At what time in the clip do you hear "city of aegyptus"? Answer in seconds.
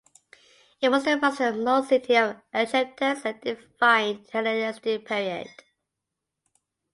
1.89-3.23